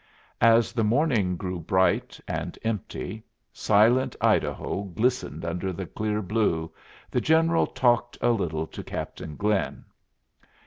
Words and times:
As 0.41 0.73
the 0.73 0.83
morning 0.83 1.37
grew 1.37 1.59
bright, 1.59 2.19
and 2.27 2.57
empty, 2.63 3.23
silent 3.53 4.15
Idaho 4.19 4.81
glistened 4.85 5.45
under 5.45 5.71
the 5.71 5.85
clear 5.85 6.23
blue, 6.23 6.73
the 7.11 7.21
General 7.21 7.67
talked 7.67 8.17
a 8.19 8.31
little 8.31 8.65
to 8.65 8.83
Captain 8.83 9.35
Glynn. 9.35 9.85